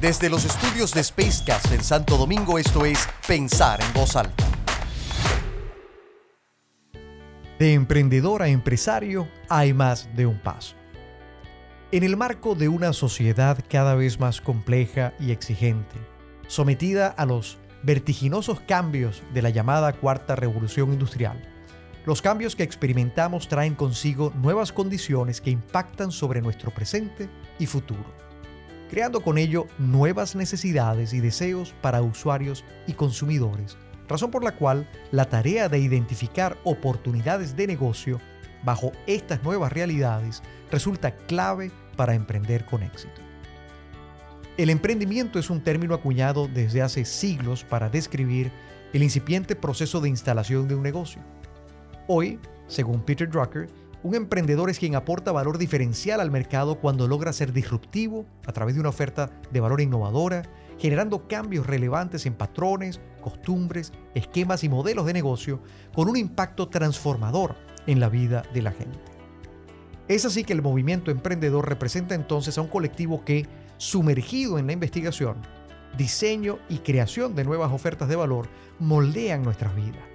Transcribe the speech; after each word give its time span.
Desde 0.00 0.30
los 0.30 0.46
estudios 0.46 0.94
de 0.94 1.04
Spacecast 1.04 1.72
en 1.72 1.84
Santo 1.84 2.16
Domingo, 2.16 2.58
esto 2.58 2.86
es 2.86 3.06
Pensar 3.28 3.82
en 3.82 3.92
Voz 3.92 4.16
Alta. 4.16 4.46
De 7.58 7.74
emprendedor 7.74 8.40
a 8.40 8.48
empresario 8.48 9.28
hay 9.50 9.74
más 9.74 10.08
de 10.16 10.24
un 10.24 10.38
paso. 10.38 10.74
En 11.92 12.02
el 12.02 12.16
marco 12.16 12.54
de 12.54 12.70
una 12.70 12.94
sociedad 12.94 13.58
cada 13.68 13.94
vez 13.94 14.18
más 14.18 14.40
compleja 14.40 15.12
y 15.20 15.32
exigente, 15.32 15.96
sometida 16.46 17.08
a 17.08 17.26
los 17.26 17.58
vertiginosos 17.82 18.60
cambios 18.60 19.22
de 19.34 19.42
la 19.42 19.50
llamada 19.50 19.92
cuarta 19.92 20.34
revolución 20.34 20.94
industrial, 20.94 21.42
los 22.06 22.22
cambios 22.22 22.56
que 22.56 22.62
experimentamos 22.62 23.48
traen 23.48 23.74
consigo 23.74 24.32
nuevas 24.34 24.72
condiciones 24.72 25.42
que 25.42 25.50
impactan 25.50 26.10
sobre 26.10 26.40
nuestro 26.40 26.70
presente 26.70 27.28
y 27.58 27.66
futuro, 27.66 28.29
creando 28.90 29.22
con 29.22 29.38
ello 29.38 29.66
nuevas 29.78 30.34
necesidades 30.34 31.12
y 31.12 31.20
deseos 31.20 31.74
para 31.80 32.02
usuarios 32.02 32.64
y 32.86 32.92
consumidores, 32.92 33.76
razón 34.08 34.30
por 34.30 34.44
la 34.44 34.56
cual 34.56 34.88
la 35.12 35.26
tarea 35.26 35.68
de 35.68 35.78
identificar 35.78 36.58
oportunidades 36.64 37.56
de 37.56 37.66
negocio 37.66 38.20
bajo 38.64 38.92
estas 39.06 39.42
nuevas 39.42 39.72
realidades 39.72 40.42
resulta 40.70 41.16
clave 41.16 41.70
para 41.96 42.14
emprender 42.14 42.66
con 42.66 42.82
éxito. 42.82 43.20
El 44.56 44.68
emprendimiento 44.68 45.38
es 45.38 45.48
un 45.48 45.62
término 45.62 45.94
acuñado 45.94 46.48
desde 46.48 46.82
hace 46.82 47.04
siglos 47.04 47.64
para 47.64 47.88
describir 47.88 48.50
el 48.92 49.02
incipiente 49.02 49.56
proceso 49.56 50.00
de 50.00 50.08
instalación 50.08 50.68
de 50.68 50.74
un 50.74 50.82
negocio 50.82 51.22
Hoy, 52.12 52.40
según 52.66 53.02
Peter 53.02 53.30
Drucker, 53.30 53.68
un 54.02 54.14
emprendedor 54.14 54.70
es 54.70 54.78
quien 54.78 54.94
aporta 54.94 55.32
valor 55.32 55.58
diferencial 55.58 56.20
al 56.20 56.30
mercado 56.30 56.76
cuando 56.76 57.06
logra 57.06 57.32
ser 57.32 57.52
disruptivo 57.52 58.24
a 58.46 58.52
través 58.52 58.74
de 58.74 58.80
una 58.80 58.88
oferta 58.88 59.30
de 59.50 59.60
valor 59.60 59.80
innovadora, 59.80 60.42
generando 60.78 61.28
cambios 61.28 61.66
relevantes 61.66 62.24
en 62.24 62.34
patrones, 62.34 63.00
costumbres, 63.20 63.92
esquemas 64.14 64.64
y 64.64 64.70
modelos 64.70 65.04
de 65.04 65.12
negocio 65.12 65.60
con 65.92 66.08
un 66.08 66.16
impacto 66.16 66.68
transformador 66.68 67.56
en 67.86 68.00
la 68.00 68.08
vida 68.08 68.42
de 68.54 68.62
la 68.62 68.72
gente. 68.72 68.98
Es 70.08 70.24
así 70.24 70.44
que 70.44 70.54
el 70.54 70.62
movimiento 70.62 71.10
emprendedor 71.10 71.68
representa 71.68 72.14
entonces 72.14 72.56
a 72.56 72.62
un 72.62 72.68
colectivo 72.68 73.24
que, 73.24 73.46
sumergido 73.76 74.58
en 74.58 74.66
la 74.66 74.72
investigación, 74.72 75.36
diseño 75.96 76.58
y 76.68 76.78
creación 76.78 77.34
de 77.34 77.44
nuevas 77.44 77.70
ofertas 77.70 78.08
de 78.08 78.16
valor, 78.16 78.48
moldean 78.78 79.42
nuestras 79.42 79.74
vidas 79.76 80.09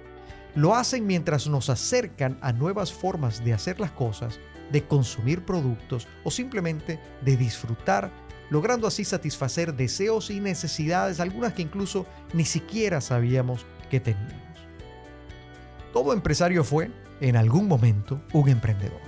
lo 0.56 0.74
hacen 0.74 1.06
mientras 1.06 1.46
nos 1.46 1.68
acercan 1.68 2.38
a 2.40 2.52
nuevas 2.52 2.92
formas 2.92 3.44
de 3.44 3.52
hacer 3.52 3.78
las 3.78 3.92
cosas, 3.92 4.40
de 4.72 4.82
consumir 4.82 5.44
productos 5.44 6.08
o 6.24 6.30
simplemente 6.30 6.98
de 7.20 7.36
disfrutar, 7.36 8.10
logrando 8.48 8.86
así 8.86 9.04
satisfacer 9.04 9.74
deseos 9.74 10.30
y 10.30 10.40
necesidades, 10.40 11.20
algunas 11.20 11.52
que 11.52 11.62
incluso 11.62 12.06
ni 12.32 12.46
siquiera 12.46 13.00
sabíamos 13.02 13.66
que 13.90 14.00
teníamos. 14.00 14.34
Todo 15.92 16.14
empresario 16.14 16.64
fue, 16.64 16.90
en 17.20 17.36
algún 17.36 17.68
momento, 17.68 18.20
un 18.32 18.48
emprendedor. 18.48 19.00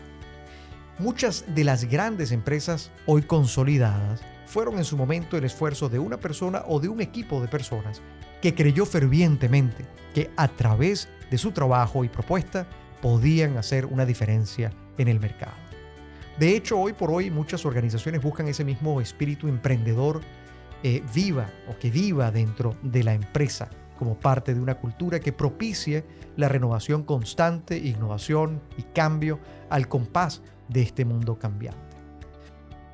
Muchas 0.99 1.45
de 1.55 1.65
las 1.65 1.85
grandes 1.85 2.31
empresas 2.31 2.91
hoy 3.07 3.23
consolidadas 3.23 4.21
fueron 4.47 4.79
en 4.79 4.85
su 4.85 4.97
momento 4.97 5.37
el 5.37 5.45
esfuerzo 5.45 5.89
de 5.89 5.99
una 5.99 6.19
persona 6.19 6.65
o 6.67 6.79
de 6.79 6.89
un 6.89 7.01
equipo 7.01 7.41
de 7.41 7.49
personas 7.49 8.03
que 8.43 8.55
creyó 8.55 8.85
fervientemente 8.85 9.87
que 10.15 10.31
a 10.37 10.49
través 10.49 11.09
de 11.31 11.39
su 11.39 11.53
trabajo 11.53 12.05
y 12.05 12.09
propuesta 12.09 12.67
podían 13.01 13.57
hacer 13.57 13.87
una 13.87 14.05
diferencia 14.05 14.73
en 14.97 15.09
el 15.09 15.21
mercado. 15.21 15.55
De 16.39 16.57
hecho, 16.57 16.79
hoy 16.79 16.93
por 16.93 17.11
hoy 17.11 17.31
muchas 17.31 17.67
organizaciones 17.67 18.23
buscan 18.23 18.49
ese 18.49 18.65
mismo 18.65 19.01
espíritu 19.01 19.49
emprendedor 19.49 20.21
eh, 20.85 21.03
viva 21.13 21.51
o 21.69 21.77
que 21.79 21.91
viva 21.91 22.31
dentro 22.31 22.77
de 22.83 23.03
la 23.03 23.15
empresa 23.15 23.69
como 23.99 24.15
parte 24.15 24.55
de 24.55 24.61
una 24.61 24.77
cultura 24.77 25.19
que 25.19 25.33
propicie 25.33 26.05
la 26.37 26.49
renovación 26.49 27.03
constante, 27.03 27.77
innovación 27.77 28.63
y 28.77 28.83
cambio 28.83 29.41
al 29.71 29.89
compás 29.89 30.41
de 30.69 30.83
este 30.83 31.05
mundo 31.05 31.37
cambiante. 31.37 31.97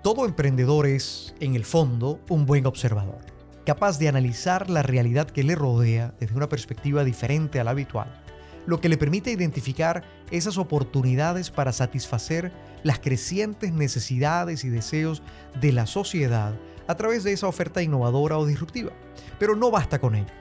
Todo 0.02 0.24
emprendedor 0.24 0.86
es, 0.86 1.34
en 1.40 1.54
el 1.54 1.64
fondo, 1.66 2.20
un 2.30 2.46
buen 2.46 2.64
observador, 2.64 3.20
capaz 3.66 3.98
de 3.98 4.08
analizar 4.08 4.70
la 4.70 4.82
realidad 4.82 5.26
que 5.26 5.44
le 5.44 5.54
rodea 5.54 6.14
desde 6.18 6.36
una 6.36 6.48
perspectiva 6.48 7.04
diferente 7.04 7.60
a 7.60 7.64
la 7.64 7.72
habitual 7.72 8.24
lo 8.66 8.80
que 8.80 8.88
le 8.88 8.96
permite 8.96 9.30
identificar 9.30 10.04
esas 10.30 10.58
oportunidades 10.58 11.50
para 11.50 11.72
satisfacer 11.72 12.52
las 12.82 12.98
crecientes 12.98 13.72
necesidades 13.72 14.64
y 14.64 14.68
deseos 14.68 15.22
de 15.60 15.72
la 15.72 15.86
sociedad 15.86 16.54
a 16.86 16.94
través 16.96 17.24
de 17.24 17.32
esa 17.32 17.48
oferta 17.48 17.82
innovadora 17.82 18.38
o 18.38 18.46
disruptiva. 18.46 18.92
Pero 19.38 19.56
no 19.56 19.70
basta 19.70 19.98
con 19.98 20.14
ello. 20.14 20.32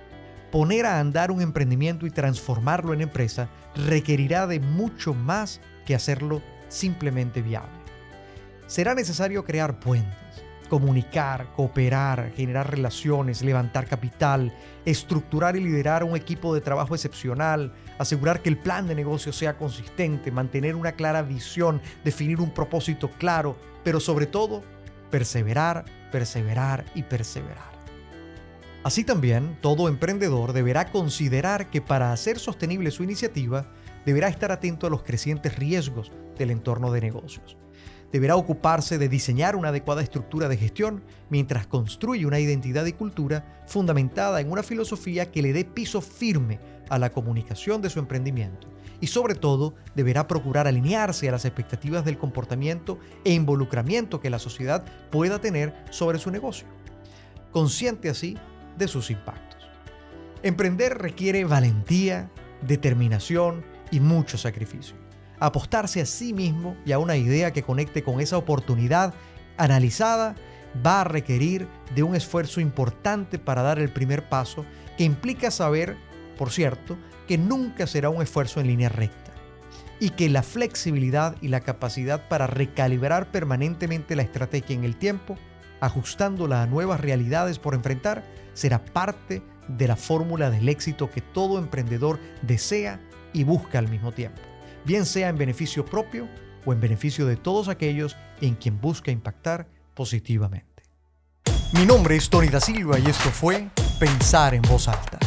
Poner 0.52 0.86
a 0.86 1.00
andar 1.00 1.32
un 1.32 1.42
emprendimiento 1.42 2.06
y 2.06 2.12
transformarlo 2.12 2.94
en 2.94 3.02
empresa 3.02 3.50
requerirá 3.76 4.46
de 4.46 4.60
mucho 4.60 5.14
más 5.14 5.62
que 5.86 5.96
hacerlo 5.96 6.42
simplemente 6.70 7.42
viable. 7.42 7.72
Será 8.68 8.94
necesario 8.94 9.46
crear 9.46 9.80
puentes, 9.80 10.43
comunicar, 10.70 11.48
cooperar, 11.56 12.32
generar 12.36 12.70
relaciones, 12.72 13.42
levantar 13.44 13.88
capital, 13.88 14.54
estructurar 14.86 15.56
y 15.56 15.64
liderar 15.64 16.04
un 16.04 16.16
equipo 16.16 16.54
de 16.54 16.62
trabajo 16.62 16.96
excepcional, 16.96 17.74
asegurar 18.00 18.42
que 18.42 18.50
el 18.50 18.58
plan 18.58 18.88
de 18.88 18.96
negocio 18.96 19.32
sea 19.32 19.58
consistente, 19.58 20.32
mantener 20.32 20.76
una 20.76 20.94
clara 20.94 21.22
visión, 21.22 21.82
definir 22.04 22.40
un 22.40 22.54
propósito 22.54 23.10
claro, 23.12 23.58
pero 23.84 24.00
sobre 24.00 24.26
todo, 24.26 24.64
perseverar, 25.12 25.86
perseverar 26.12 26.86
y 26.96 27.04
perseverar. 27.04 27.74
Así 28.84 29.04
también, 29.04 29.58
todo 29.62 29.88
emprendedor 29.88 30.54
deberá 30.54 30.92
considerar 30.92 31.70
que 31.70 31.82
para 31.82 32.12
hacer 32.12 32.40
sostenible 32.40 32.92
su 32.92 33.04
iniciativa, 33.04 33.72
deberá 34.06 34.28
estar 34.28 34.52
atento 34.52 34.88
a 34.88 34.90
los 34.90 35.04
crecientes 35.04 35.56
riesgos 35.56 36.12
del 36.38 36.52
entorno 36.52 36.92
de 36.92 37.00
negocios 37.00 37.58
deberá 38.14 38.36
ocuparse 38.36 39.00
de 39.00 39.10
diseñar 39.10 39.56
una 39.56 39.70
adecuada 39.70 40.04
estructura 40.04 40.48
de 40.48 40.56
gestión 40.56 41.04
mientras 41.30 41.66
construye 41.66 42.28
una 42.28 42.40
identidad 42.40 42.86
y 42.86 42.94
cultura 42.94 43.64
fundamentada 43.66 44.40
en 44.40 44.52
una 44.52 44.62
filosofía 44.62 45.32
que 45.32 45.42
le 45.42 45.52
dé 45.52 45.66
piso 45.66 46.00
firme 46.00 46.60
a 46.90 47.00
la 47.00 47.12
comunicación 47.12 47.82
de 47.82 47.90
su 47.90 47.98
emprendimiento. 47.98 48.68
Y 49.02 49.08
sobre 49.08 49.34
todo, 49.34 49.74
deberá 49.96 50.28
procurar 50.28 50.68
alinearse 50.68 51.28
a 51.28 51.32
las 51.32 51.44
expectativas 51.44 52.06
del 52.06 52.20
comportamiento 52.20 53.00
e 53.26 53.34
involucramiento 53.34 54.22
que 54.22 54.30
la 54.30 54.40
sociedad 54.40 54.86
pueda 55.10 55.42
tener 55.42 55.74
sobre 55.90 56.20
su 56.20 56.30
negocio, 56.30 56.68
consciente 57.52 58.10
así 58.10 58.38
de 58.78 58.88
sus 58.88 59.10
impactos. 59.10 59.68
Emprender 60.44 61.00
requiere 61.00 61.46
valentía, 61.46 62.30
determinación 62.62 63.66
y 63.90 64.00
mucho 64.00 64.38
sacrificio 64.38 65.03
apostarse 65.46 66.00
a 66.00 66.06
sí 66.06 66.34
mismo 66.34 66.78
y 66.86 66.94
a 66.94 67.00
una 67.00 67.18
idea 67.18 67.52
que 67.52 67.64
conecte 67.64 68.02
con 68.02 68.22
esa 68.22 68.38
oportunidad 68.38 69.14
analizada 69.58 70.36
va 70.86 71.02
a 71.02 71.04
requerir 71.04 71.68
de 71.94 72.02
un 72.02 72.16
esfuerzo 72.16 72.62
importante 72.62 73.40
para 73.40 73.62
dar 73.62 73.78
el 73.78 73.92
primer 73.92 74.30
paso 74.30 74.66
que 74.98 75.04
implica 75.04 75.52
saber, 75.52 75.98
por 76.38 76.50
cierto, 76.50 76.98
que 77.28 77.38
nunca 77.38 77.88
será 77.88 78.10
un 78.10 78.22
esfuerzo 78.22 78.62
en 78.62 78.68
línea 78.68 78.88
recta 78.88 79.34
y 80.00 80.12
que 80.12 80.30
la 80.30 80.44
flexibilidad 80.44 81.36
y 81.42 81.50
la 81.50 81.60
capacidad 81.60 82.30
para 82.30 82.48
recalibrar 82.48 83.30
permanentemente 83.30 84.16
la 84.16 84.24
estrategia 84.24 84.78
en 84.78 84.86
el 84.86 84.96
tiempo, 84.96 85.38
ajustándola 85.82 86.64
a 86.64 86.68
nuevas 86.68 87.02
realidades 87.02 87.60
por 87.60 87.74
enfrentar, 87.74 88.24
será 88.54 88.84
parte 88.84 89.42
de 89.68 89.88
la 89.90 89.98
fórmula 89.98 90.50
del 90.50 90.70
éxito 90.70 91.12
que 91.12 91.20
todo 91.20 91.60
emprendedor 91.60 92.18
desea 92.44 93.02
y 93.34 93.44
busca 93.44 93.80
al 93.80 93.90
mismo 93.90 94.14
tiempo 94.14 94.53
bien 94.86 95.06
sea 95.06 95.30
en 95.30 95.38
beneficio 95.38 95.86
propio 95.86 96.28
o 96.66 96.74
en 96.74 96.80
beneficio 96.80 97.26
de 97.26 97.36
todos 97.36 97.68
aquellos 97.68 98.16
en 98.42 98.56
quien 98.56 98.80
busca 98.80 99.12
impactar 99.12 99.68
positivamente. 99.94 100.84
Mi 101.74 101.86
nombre 101.86 102.16
es 102.16 102.30
Tony 102.30 102.50
da 102.50 102.60
Silva 102.60 103.00
y 103.00 103.08
esto 103.08 103.30
fue 103.30 103.70
Pensar 104.00 104.54
en 104.54 104.62
voz 104.64 104.88
alta. 104.88 105.20